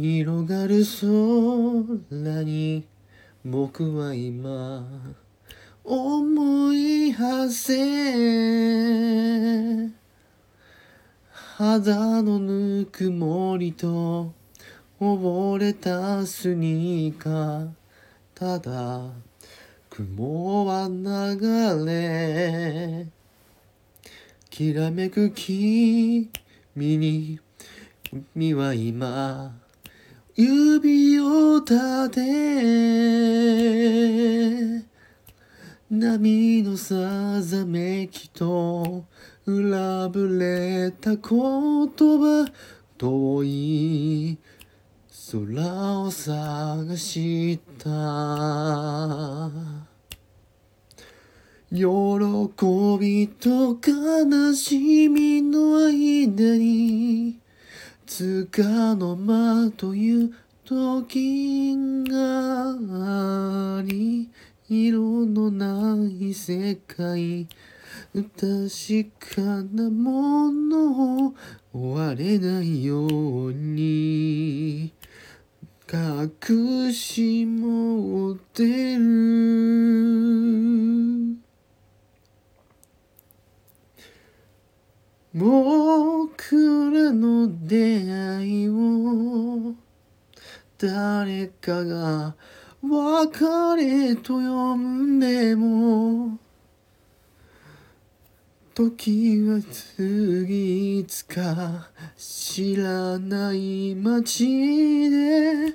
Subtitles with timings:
[0.00, 0.84] 広がる
[2.14, 2.86] 空に
[3.44, 4.86] 僕は今
[5.82, 7.74] 思い馳せ
[11.32, 14.32] 肌のぬくもりと
[15.00, 17.68] 溺れたスニーカー。
[18.36, 19.00] ただ
[19.90, 23.08] 雲は流れ
[24.48, 26.30] きらめく君
[26.76, 27.40] に
[28.36, 29.58] 海は今
[30.40, 32.20] 指を立て
[35.90, 39.04] 波のさざめきと
[39.46, 42.46] 裏ぶれた言葉
[42.96, 44.38] 遠い
[45.32, 49.50] 空を探した。
[51.70, 51.84] 喜
[53.00, 56.27] びと悲しみの間
[58.18, 61.76] つかの間という時
[62.08, 64.28] があり
[64.68, 67.46] 色のない世界
[68.12, 69.40] 確か
[69.72, 71.34] なものを
[71.72, 74.92] 追われないように。
[75.88, 78.98] 隠し持ってる。
[85.32, 85.87] 僕
[87.12, 89.74] の出会いを
[90.78, 92.34] 誰かが
[92.82, 93.44] 別
[93.76, 96.38] れと呼んでも
[98.74, 105.74] 時は次いつか知らない街で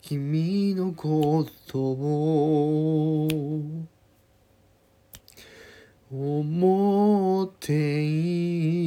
[0.00, 3.28] 君のことを
[6.10, 8.77] 思っている。